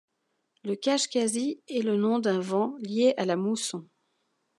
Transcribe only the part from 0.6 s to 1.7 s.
Le kashkazi